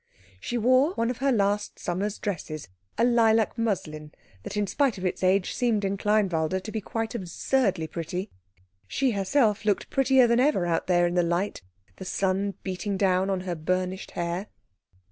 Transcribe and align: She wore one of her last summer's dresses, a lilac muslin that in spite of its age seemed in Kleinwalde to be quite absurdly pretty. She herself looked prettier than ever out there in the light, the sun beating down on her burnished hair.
She 0.39 0.57
wore 0.57 0.95
one 0.95 1.11
of 1.11 1.19
her 1.19 1.31
last 1.31 1.77
summer's 1.77 2.17
dresses, 2.17 2.67
a 2.97 3.03
lilac 3.03 3.55
muslin 3.55 4.13
that 4.41 4.57
in 4.57 4.65
spite 4.65 4.97
of 4.97 5.05
its 5.05 5.21
age 5.21 5.53
seemed 5.53 5.85
in 5.85 5.95
Kleinwalde 5.95 6.59
to 6.63 6.71
be 6.71 6.81
quite 6.81 7.13
absurdly 7.13 7.85
pretty. 7.85 8.31
She 8.87 9.11
herself 9.11 9.63
looked 9.63 9.91
prettier 9.91 10.25
than 10.25 10.39
ever 10.39 10.65
out 10.65 10.87
there 10.87 11.05
in 11.05 11.13
the 11.13 11.21
light, 11.21 11.61
the 11.97 12.05
sun 12.05 12.55
beating 12.63 12.97
down 12.97 13.29
on 13.29 13.41
her 13.41 13.53
burnished 13.53 14.09
hair. 14.17 14.47